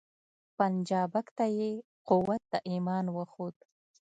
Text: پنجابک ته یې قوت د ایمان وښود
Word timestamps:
پنجابک 0.57 1.27
ته 1.37 1.45
یې 1.57 1.71
قوت 2.09 2.41
د 2.51 2.53
ایمان 2.71 3.05
وښود 3.15 3.55